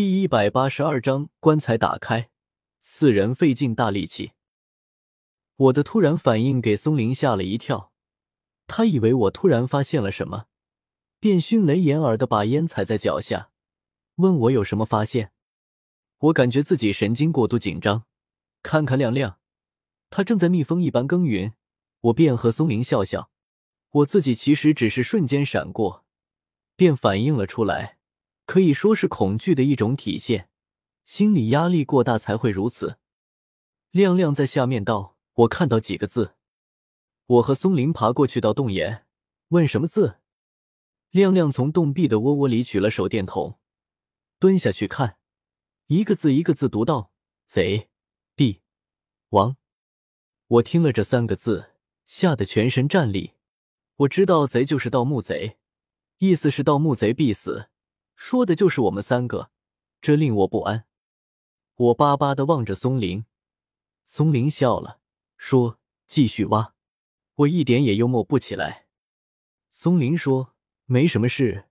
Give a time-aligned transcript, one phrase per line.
[0.00, 2.30] 第一百八十二章棺材打开，
[2.80, 4.32] 四人费尽大力气。
[5.56, 7.92] 我的突然反应给松林吓了一跳，
[8.66, 10.46] 他以为我突然发现了什么，
[11.18, 13.50] 便迅雷掩耳的把烟踩在脚下，
[14.14, 15.32] 问我有什么发现。
[16.20, 18.06] 我感觉自己神经过度紧张，
[18.62, 19.38] 看看亮亮，
[20.08, 21.52] 他正在蜜蜂一般耕耘，
[22.00, 23.30] 我便和松林笑笑。
[23.90, 26.06] 我自己其实只是瞬间闪过，
[26.74, 27.98] 便反应了出来。
[28.50, 30.48] 可以说是恐惧的一种体现，
[31.04, 32.98] 心理压力过大才会如此。
[33.92, 36.34] 亮亮在下面道：“我看到几个字。”
[37.26, 39.06] 我和松林爬过去到洞眼，
[39.50, 40.16] 问什么字。
[41.10, 43.60] 亮亮从洞壁的窝窝里取了手电筒，
[44.40, 45.18] 蹲下去看，
[45.86, 47.12] 一个字一个字读道
[47.46, 47.88] ：“贼，
[48.34, 48.62] 必
[49.28, 49.56] 亡。”
[50.58, 53.34] 我听了这三个字，吓得全身战栗。
[53.98, 55.58] 我知道贼就是盗墓贼，
[56.18, 57.68] 意思是盗墓贼必死。
[58.22, 59.50] 说的就是我们三个，
[60.02, 60.84] 这令我不安。
[61.74, 63.24] 我巴巴的望着松林，
[64.04, 65.00] 松林笑了，
[65.38, 66.74] 说：“继续挖。”
[67.36, 68.86] 我一点也幽默不起来。
[69.70, 70.54] 松林说
[70.84, 71.70] ：“没什么事，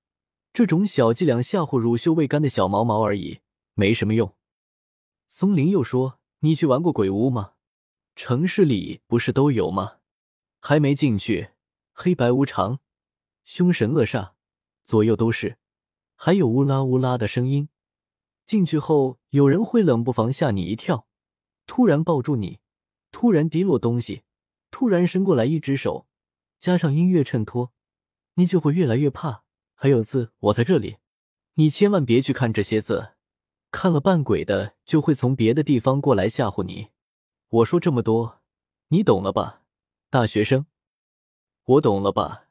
[0.52, 3.41] 这种小伎俩吓唬乳臭未干的小毛毛而已，
[3.75, 4.36] 没什么用。”
[5.30, 7.53] 松林又说：“你去玩过鬼屋吗？
[8.16, 10.00] 城市里不是都有吗？
[10.59, 11.52] 还没进去，
[11.94, 12.80] 黑白无常，
[13.45, 14.31] 凶神恶煞，
[14.84, 15.59] 左右都是。”
[16.22, 17.70] 还有乌拉乌拉的声音，
[18.45, 21.08] 进去后有人会冷不防吓你一跳，
[21.66, 22.59] 突然抱住你，
[23.09, 24.23] 突然滴落东西，
[24.70, 26.08] 突然伸过来一只手，
[26.59, 27.72] 加上音乐衬托，
[28.34, 29.45] 你就会越来越怕。
[29.73, 30.97] 还有字，我在这里，
[31.53, 33.14] 你千万别去看这些字，
[33.72, 36.90] 看了扮鬼的就会从别的地方过来吓唬你。
[37.47, 38.42] 我说这么多，
[38.90, 39.62] 你懂了吧，
[40.09, 40.66] 大学生？
[41.64, 42.50] 我懂了吧？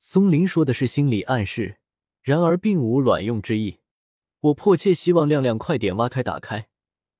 [0.00, 1.78] 松林说的是心理暗示。
[2.24, 3.80] 然而并无卵用之意。
[4.40, 6.68] 我迫切希望亮亮快点挖开、打开、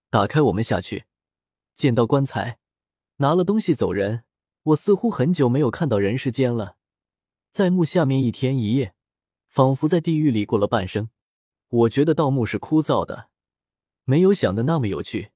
[0.09, 1.05] 打开，我们下去，
[1.75, 2.59] 见到棺材，
[3.17, 4.25] 拿了东西走人。
[4.63, 6.77] 我似乎很久没有看到人世间了，
[7.51, 8.95] 在墓下面一天一夜，
[9.47, 11.11] 仿佛在地狱里过了半生。
[11.69, 13.29] 我觉得盗墓是枯燥的，
[14.05, 15.33] 没有想的那么有趣。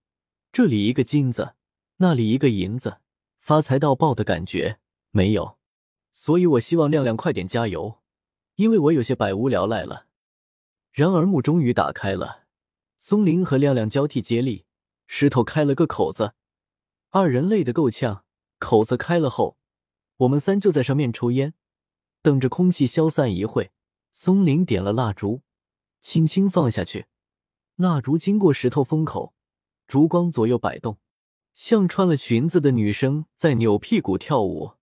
[0.51, 1.57] 这里一个金子，
[1.99, 3.01] 那里一个银子，
[3.39, 4.79] 发财到爆的感觉
[5.11, 5.59] 没有。
[6.11, 7.98] 所以我希望亮亮快点加油。
[8.59, 10.07] 因为我有些百无聊赖了。
[10.91, 12.47] 然而墓终于打开了，
[12.99, 14.67] 松林和亮亮交替接力，
[15.07, 16.33] 石头开了个口子，
[17.11, 18.25] 二人累得够呛。
[18.59, 19.57] 口子开了后，
[20.17, 21.55] 我们三就在上面抽烟，
[22.21, 23.71] 等着空气消散一会。
[24.11, 25.43] 松林点了蜡烛，
[26.01, 27.07] 轻轻放下去，
[27.77, 29.35] 蜡烛经过石头封口，
[29.87, 30.99] 烛光左右摆动，
[31.55, 34.73] 像穿了裙子的女生在扭屁股跳舞。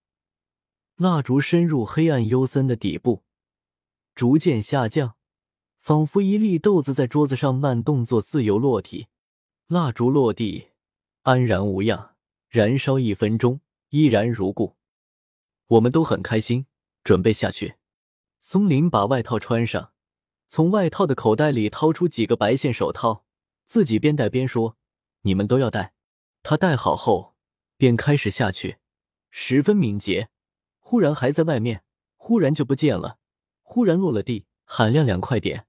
[0.97, 3.23] 蜡烛深入黑暗幽森的底部。
[4.17, 5.15] 逐渐下降，
[5.79, 9.09] 仿佛一粒豆子在桌子上慢动作自由落体。
[9.67, 10.69] 蜡烛落地，
[11.23, 12.15] 安然无恙，
[12.49, 13.61] 燃烧一分钟，
[13.91, 14.77] 依然如故。
[15.67, 16.65] 我们都很开心，
[17.05, 17.75] 准备下去。
[18.41, 19.93] 松林把外套穿上，
[20.49, 23.27] 从外套的口袋里掏出几个白线手套，
[23.67, 24.79] 自己边戴边说
[25.23, 25.93] ：“你们都要戴。”
[26.43, 27.35] 他戴好后，
[27.77, 28.79] 便开始下去，
[29.31, 30.31] 十分敏捷。
[30.79, 31.85] 忽然还在外面，
[32.17, 33.19] 忽然就不见了。
[33.69, 35.67] 忽然落了地，喊亮亮快点！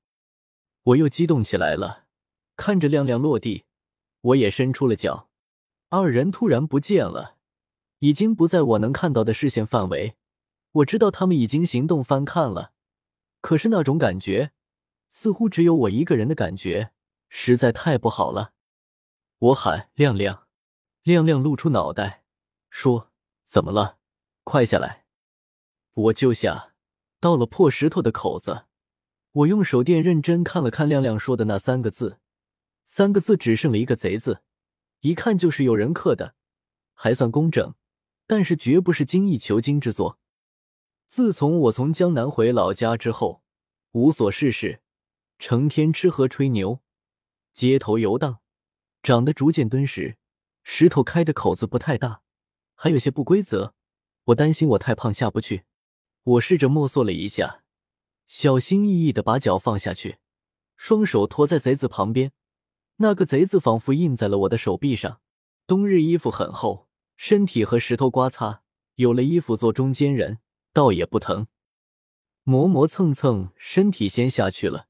[0.84, 2.06] 我又激动起来了，
[2.56, 3.66] 看着亮亮落地，
[4.22, 5.30] 我也伸出了脚。
[5.90, 7.38] 二人突然不见了，
[8.00, 10.16] 已经不在我能看到的视线范围。
[10.74, 12.72] 我知道他们已经行动翻看了，
[13.41, 14.52] 可是那种感觉，
[15.09, 16.91] 似乎只有我一个人的感觉，
[17.29, 18.53] 实在太不好了。
[19.40, 20.47] 我喊亮亮，
[21.02, 22.24] 亮亮露出脑袋，
[22.69, 23.12] 说
[23.44, 23.97] ：“怎么了？
[24.44, 25.06] 快下来！”
[25.94, 26.75] 我就下。
[27.19, 28.66] 到了破石头的口子，
[29.31, 32.19] 我用手电认真看了看亮亮说的那三个字，
[32.85, 34.41] 三个字只剩了一个“贼”字，
[35.01, 36.35] 一看就是有人刻的，
[36.94, 37.73] 还算工整，
[38.25, 40.19] 但是绝不是精益求精之作。
[41.07, 43.41] 自从我从江南回老家之后，
[43.91, 44.81] 无所事事，
[45.39, 46.81] 成天吃喝吹牛，
[47.53, 48.40] 街头游荡，
[49.02, 50.17] 长得逐渐敦实。
[50.64, 52.22] 石头开的口子不太大，
[52.75, 53.73] 还有些不规则，
[54.25, 55.64] 我担心我太胖下不去。
[56.28, 57.64] 我试着摸索了一下，
[58.26, 60.18] 小心翼翼的把脚放下去，
[60.76, 62.34] 双手托在贼子旁边，
[62.97, 65.22] 那个贼子仿佛印在了我的手臂上。
[65.66, 68.62] 冬日衣服很厚，身体和石头刮擦，
[68.96, 70.40] 有了衣服做中间人，
[70.74, 71.47] 倒也不疼。
[72.44, 74.88] 磨磨蹭蹭，身体先下去了，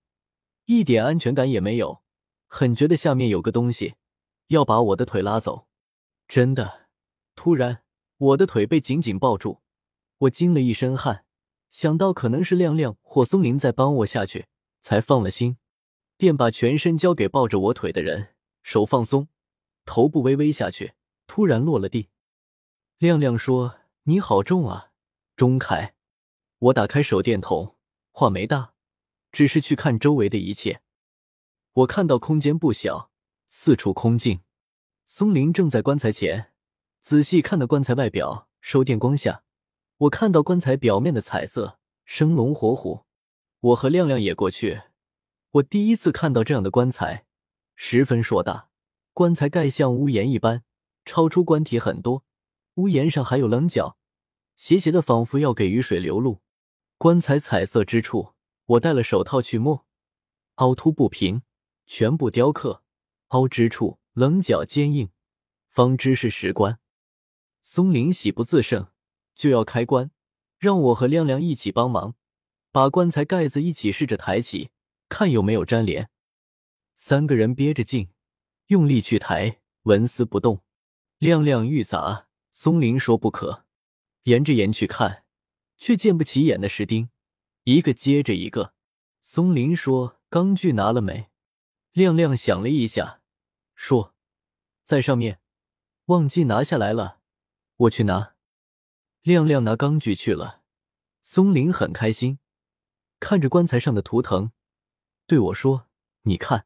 [0.65, 2.01] 一点安全感也没有，
[2.47, 3.93] 很觉得下面有个东西
[4.47, 5.67] 要把我的腿拉走。
[6.27, 6.87] 真的，
[7.35, 7.83] 突然
[8.17, 9.61] 我的腿被紧紧抱住，
[10.17, 11.25] 我惊了一身汗。
[11.69, 14.47] 想到可能是亮亮或松林在帮我下去，
[14.81, 15.57] 才放了心。
[16.17, 18.29] 便把全身交给抱着我腿的人，
[18.63, 19.27] 手放松，
[19.85, 20.93] 头部微微下去，
[21.27, 22.09] 突然落了地。
[22.97, 24.91] 亮亮说：“你好重啊，
[25.35, 25.93] 钟凯。”
[26.57, 27.75] 我打开手电筒，
[28.11, 28.73] 话没大，
[29.31, 30.81] 只是去看周围的一切。
[31.73, 33.11] 我看到空间不小，
[33.45, 34.41] 四处空静。
[35.05, 36.51] 松林正在棺材前，
[36.99, 38.49] 仔细看的棺材外表。
[38.59, 39.43] 手电光下，
[39.99, 43.05] 我看到棺材表面的彩色生龙活虎。
[43.59, 44.83] 我和亮亮也过去。
[45.49, 47.25] 我第一次看到这样的棺材，
[47.75, 48.69] 十分硕大，
[49.13, 50.63] 棺材盖像屋檐一般，
[51.03, 52.23] 超出棺体很多。
[52.75, 53.97] 屋檐上还有棱角，
[54.55, 56.41] 斜斜的，仿佛要给雨水流露。
[56.99, 58.33] 棺材彩色之处，
[58.65, 59.87] 我戴了手套去摸，
[60.55, 61.41] 凹凸不平，
[61.87, 62.83] 全部雕刻，
[63.29, 65.09] 凹之处棱角坚硬，
[65.69, 66.77] 方知是石棺。
[67.63, 68.87] 松林喜不自胜，
[69.37, 70.11] 就要开棺，
[70.57, 72.15] 让我和亮亮一起帮忙，
[72.71, 74.71] 把棺材盖子一起试着抬起，
[75.07, 76.09] 看有没有粘连。
[76.95, 78.09] 三个人憋着劲，
[78.65, 80.63] 用力去抬，纹丝不动。
[81.19, 82.27] 亮亮欲砸。
[82.51, 83.65] 松林说：“不可，
[84.23, 85.23] 沿着岩去看，
[85.77, 87.11] 却见不起眼的石钉，
[87.65, 88.73] 一个接着一个。”
[89.21, 91.29] 松林说：“钢锯拿了没？”
[91.93, 93.21] 亮亮想了一下，
[93.75, 94.15] 说
[94.83, 95.39] ：“在上面，
[96.05, 97.19] 忘记拿下来了，
[97.75, 98.33] 我去拿。”
[99.27, 100.61] 亮亮拿钢锯去了。
[101.21, 102.39] 松林很开心，
[103.19, 104.53] 看着棺材上的图腾，
[105.25, 105.87] 对我说
[106.23, 106.65] ：“你看，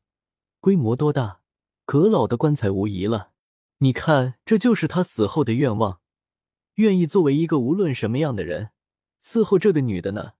[0.59, 1.41] 规模多大？
[1.85, 3.31] 葛老的棺材无疑了。”
[3.81, 6.01] 你看，这就是他死后的愿望，
[6.75, 8.69] 愿意作为一个无论什么样的人
[9.19, 10.33] 伺候这个女的呢？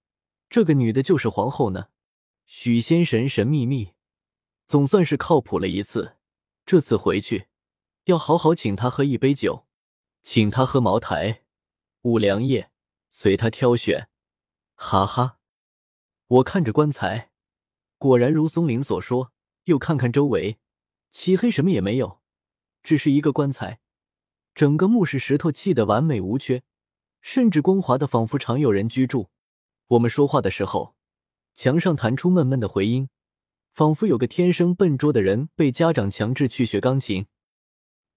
[0.48, 1.88] 这个女的就是皇后呢。
[2.46, 3.94] 许仙神神秘秘，
[4.68, 6.18] 总算是靠谱了一次。
[6.68, 7.48] 这次回去
[8.04, 9.66] 要好好请他喝一杯酒，
[10.22, 11.42] 请他喝茅台、
[12.04, 12.72] 五粮液，
[13.12, 14.10] 随他挑选。
[14.74, 15.38] 哈哈，
[16.28, 17.30] 我看着棺材，
[18.00, 19.32] 果然如松林所说，
[19.66, 20.58] 又看看周围，
[21.12, 22.20] 漆黑，什么也没有。
[22.82, 23.80] 只是一个棺材，
[24.56, 26.64] 整个墓室石头砌得完美无缺，
[27.22, 29.30] 甚至光滑的仿佛常有人居住。
[29.90, 30.96] 我们说话的时候，
[31.54, 33.10] 墙上弹出闷闷的回音，
[33.74, 37.28] 仿佛有个天生笨拙的人被家长强制去学钢琴。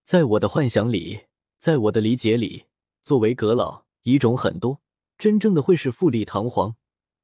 [0.03, 1.27] 在我的幻想里，
[1.59, 2.65] 在我的理解里，
[3.05, 4.81] 作为阁老，遗种很多，
[5.19, 6.75] 真正的会是富丽堂皇、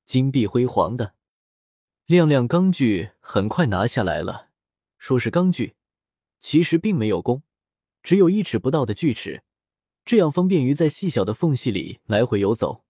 [0.04, 1.14] 金碧辉煌的。
[2.04, 4.50] 亮亮钢锯很快拿下来了，
[4.98, 5.76] 说是钢锯。
[6.38, 7.42] 其实并没有弓，
[8.02, 9.42] 只有一尺不到的锯齿，
[10.04, 12.84] 这样方便于在细小的缝隙里来回游走。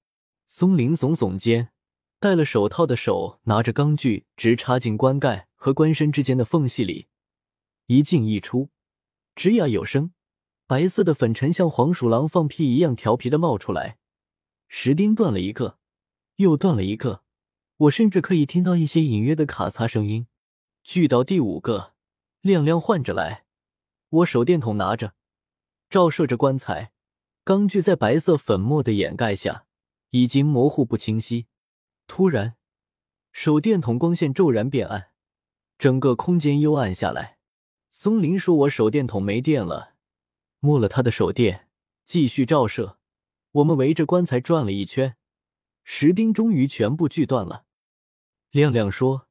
[0.48, 1.70] 松林耸耸肩，
[2.18, 7.06] 戴了手套的手拿着钢锯，直插进棺盖和棺身之间的缝隙里，
[7.86, 8.70] 一进一出，
[9.36, 10.12] 吱呀有声，
[10.70, 13.98] 白色的粉尘像黄鼠狼放屁一样调皮的冒出来。
[14.68, 15.78] 石钉断了一个，
[16.36, 17.24] 又断了一个，
[17.76, 20.28] 我甚至可以听到一些隐约的卡擦声音。
[20.84, 21.94] 锯到第五个。
[22.40, 23.46] 亮亮换着来，
[24.10, 25.14] 我手电筒拿着，
[25.88, 26.92] 照射着棺材，
[27.42, 29.66] 钢锯在白色粉末的掩盖下
[30.10, 31.48] 已经模糊不清晰。
[32.06, 32.54] 突然，
[33.32, 35.08] 手电筒光线骤然变暗，
[35.76, 37.38] 整个空间幽暗下来。
[37.90, 39.89] 松林说：“我手电筒没电了。”
[40.60, 41.68] 摸了他的手电，
[42.04, 42.98] 继续照射。
[43.52, 45.16] 我们围着棺材转了一圈，
[45.82, 47.64] 石钉终于全部锯断了。
[48.50, 49.28] 亮亮说：“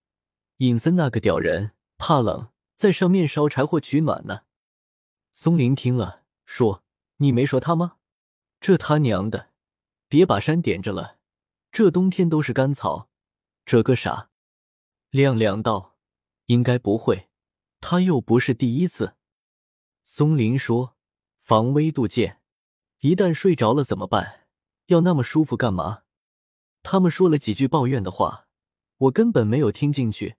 [0.57, 2.49] 尹森那个屌人怕冷。”
[2.79, 4.43] 在上面烧柴火取暖呢。
[5.33, 6.81] 松林听了，说
[7.19, 7.97] ：“你没说他吗？
[8.61, 9.49] 这他娘的，
[10.07, 11.17] 别把山点着了。
[11.73, 13.09] 这冬天都是干草，
[13.65, 14.29] 这个啥？”
[15.11, 15.97] 亮亮道
[16.47, 17.27] ：“应该不会，
[17.81, 19.17] 他又不是第一次。”
[20.05, 20.95] 松林说
[21.49, 22.41] ：“防微杜渐，
[22.99, 24.41] 一旦睡着了怎么办？
[24.85, 26.03] 要那么舒服干嘛？”
[26.83, 28.45] 他们说了几句抱怨的话，
[28.97, 30.35] 我根本没有听进去，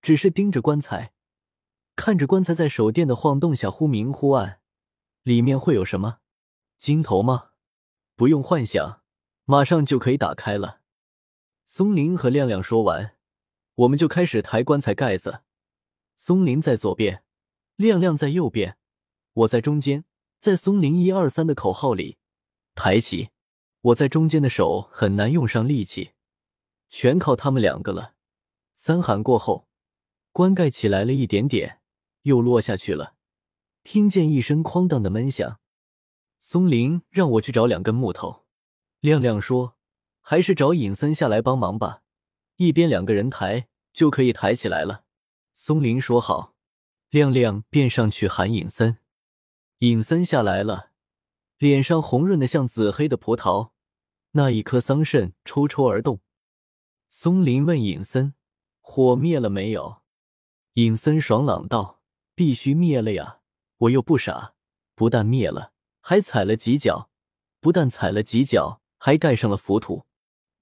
[0.00, 1.12] 只是盯着棺材。
[1.96, 4.60] 看着棺材在手电的晃动下忽明忽暗，
[5.24, 6.18] 里面会有什么？
[6.78, 7.50] 金头吗？
[8.14, 9.02] 不用幻想，
[9.46, 10.82] 马上就可以打开了。
[11.64, 13.16] 松林和亮亮说完，
[13.74, 15.42] 我们就开始抬棺材盖子。
[16.16, 17.24] 松林在左边，
[17.74, 18.78] 亮亮在右边，
[19.32, 20.04] 我在中间，
[20.44, 22.18] 在松林一二三的口号里
[22.74, 23.30] 抬起。
[23.80, 26.10] 我在中间的手很难用上力气，
[26.90, 28.12] 全靠他们两个了。
[28.74, 29.68] 三喊过后，
[30.32, 31.80] 棺盖起来了一点点。
[32.24, 33.14] 又落下去了，
[33.82, 35.60] 听见一声哐当的闷响。
[36.38, 38.44] 松林让我去找两根木头，
[39.00, 39.78] 亮亮说
[40.20, 42.02] ：“还是找尹森下来帮忙吧，
[42.56, 45.04] 一边两个人抬就可以抬起来了。”
[45.54, 46.54] 松林说：“好。”
[47.08, 48.98] 亮亮便上去喊尹森。
[49.84, 50.92] 尹森下来了，
[51.58, 53.72] 脸上红润的像紫黑的葡萄，
[54.30, 56.20] 那一颗桑葚抽抽而动。
[57.10, 58.32] 松林问尹森
[58.80, 60.00] ：“火灭了没有？”
[60.80, 62.00] 尹森爽朗道
[62.34, 63.40] ：“必须灭了呀！
[63.76, 64.54] 我又不傻，
[64.94, 67.10] 不但灭了，还踩了几脚；
[67.60, 70.06] 不但踩了几脚，还盖上了浮土。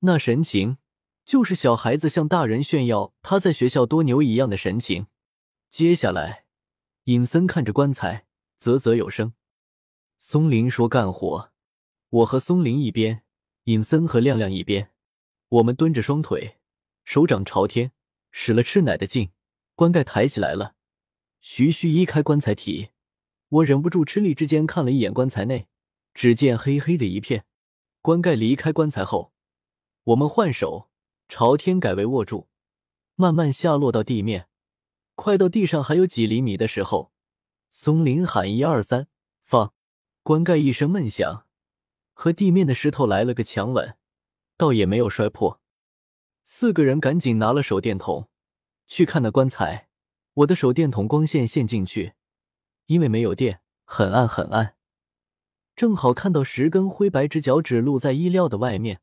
[0.00, 0.78] 那神情，
[1.24, 5.06] 就是小孩子向大人炫耀他在学校多牛一样的神情。”
[5.70, 6.46] 接下来，
[7.04, 8.26] 尹森看着棺材，
[8.62, 9.34] 啧啧有声。
[10.18, 11.50] 松林说：“干活。”
[12.10, 13.24] 我和松林一边，
[13.64, 14.92] 尹森和亮亮一边，
[15.48, 16.60] 我们蹲着双腿，
[17.02, 17.90] 手掌朝天，
[18.30, 19.32] 使了吃奶的劲。
[19.74, 20.76] 棺盖抬起来了，
[21.40, 22.90] 徐徐移开棺材体，
[23.48, 25.66] 我忍不住吃力之间看了一眼棺材内，
[26.14, 27.44] 只见黑黑的一片。
[28.00, 29.32] 棺盖离开棺材后，
[30.04, 30.88] 我们换手
[31.28, 32.46] 朝天改为握住，
[33.16, 34.46] 慢慢下落到地面。
[35.16, 37.11] 快到地上还有几厘米的时候，
[37.74, 39.08] 松林喊：“一二三，
[39.42, 39.72] 放！”
[40.22, 41.46] 棺盖一声闷响，
[42.12, 43.96] 和地面的石头来了个强吻，
[44.58, 45.60] 倒也没有摔破。
[46.44, 48.28] 四个人赶紧拿了手电筒
[48.86, 49.88] 去看那棺材。
[50.34, 52.12] 我的手电筒光线陷进去，
[52.86, 54.76] 因为没有电，很暗很暗。
[55.74, 59.00] 正好看到十根灰白直角指露在衣料的外面，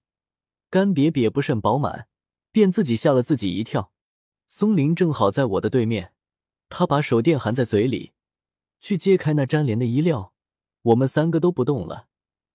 [0.70, 2.08] 干瘪瘪不甚饱满，
[2.52, 3.92] 便自己吓了自己一跳。
[4.46, 6.14] 松林正好在我的对面，
[6.70, 8.14] 他把手电含在嘴里，
[8.79, 10.33] 去揭开那粘连的衣料。
[10.81, 12.07] 我们三个都不动了，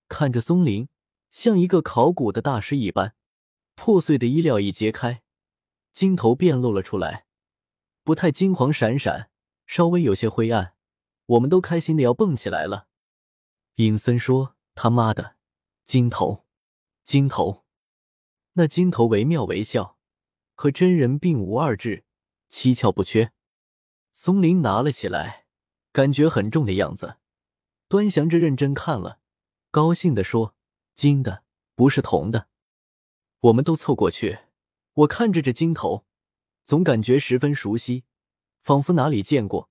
[0.08, 0.88] 看着松林，
[1.30, 3.14] 像一个考古的大师一般。
[3.74, 5.22] 破碎的衣料一揭开，
[5.92, 7.26] 金头便露了出来，
[8.02, 9.30] 不太金黄闪闪，
[9.66, 10.74] 稍微有些灰暗。
[11.26, 12.88] 我们都开心的要蹦起来了。
[13.76, 15.36] 尹森说：“他妈的，
[15.84, 16.44] 金头，
[17.02, 17.64] 金头！”
[18.54, 19.98] 那金头惟妙惟肖。
[20.56, 22.04] 和真人并无二致，
[22.48, 23.32] 七窍不缺。
[24.12, 25.43] 松林拿了起来，
[25.94, 27.18] 感觉很重的样子，
[27.86, 29.20] 端详着认真看了，
[29.70, 30.56] 高兴的说
[30.92, 31.44] ：“金的，
[31.76, 32.48] 不是铜的。”
[33.38, 34.40] 我们都凑过去，
[34.94, 36.04] 我看着这金头，
[36.64, 38.02] 总感觉十分熟悉，
[38.60, 39.70] 仿佛哪里见过，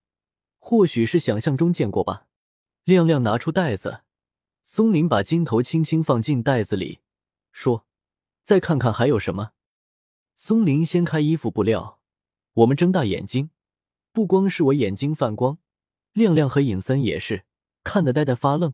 [0.60, 2.27] 或许是想象中见过吧。
[2.86, 4.03] 亮亮拿出袋子，
[4.63, 7.01] 松林把金头轻轻放进袋子里，
[7.51, 7.86] 说
[8.42, 9.51] ：“再看看还有什么。”
[10.38, 12.00] 松林掀开衣服布料，
[12.53, 13.50] 我们睁大眼睛，
[14.13, 15.58] 不光是我眼睛泛光，
[16.13, 17.43] 亮亮和尹森也是
[17.84, 18.74] 看得呆呆发愣，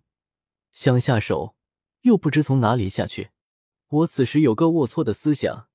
[0.71, 1.55] 想下手
[2.01, 3.31] 又不知从哪里下去。
[3.87, 5.67] 我此时有个龌龊的思想，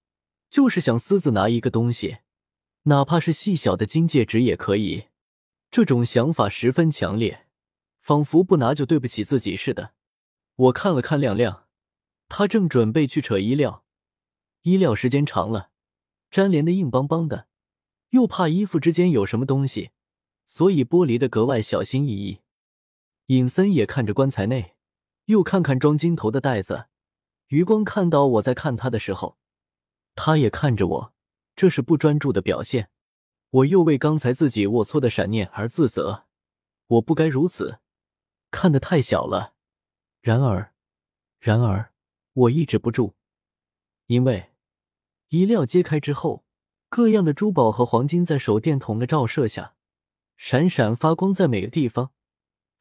[0.49, 2.19] 就是想私自拿一个东西，
[2.85, 5.07] 哪怕是细小的金戒指也可以。
[5.71, 7.47] 这种想法十分强烈，
[7.99, 9.95] 仿佛不拿就对不起自己似的。
[10.55, 11.67] 我看了看亮亮，
[12.29, 13.85] 他正准备去扯衣料，
[14.63, 15.71] 衣料时间长了。
[16.31, 17.49] 粘连的硬邦邦的，
[18.11, 19.91] 又怕衣服之间有什么东西，
[20.47, 22.41] 所以剥离的格外小心翼翼。
[23.27, 24.75] 尹森也看着棺材内，
[25.27, 26.87] 又看看装金头的袋子。
[27.49, 29.39] 余光看到我在看他的时候，
[30.15, 31.15] 他也看着我，
[31.55, 32.91] 这是不专注的表现。
[33.51, 36.25] 我又为刚才自己龌龊的闪念而自责，
[36.87, 37.79] 我不该如此，
[38.51, 39.55] 看得太小了。
[40.21, 40.73] 然而，
[41.39, 41.93] 然而，
[42.33, 43.15] 我抑制不住，
[44.07, 44.51] 因为。
[45.29, 46.45] 衣料揭开之后，
[46.89, 49.75] 各样的珠宝和黄金在手电筒的照射下
[50.37, 52.11] 闪闪发光，在每个地方，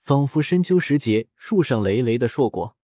[0.02, 2.76] 仿佛深秋时节树上累累的硕果。